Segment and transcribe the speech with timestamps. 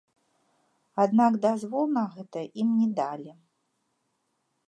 [1.03, 3.31] Аднак дазвол на гэта ім не далі.